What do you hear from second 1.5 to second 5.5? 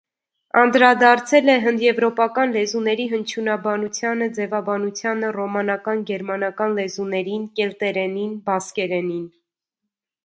է հնդեվրոպական լեզուների հնչյունաբանությանը, ձևաբանությանը,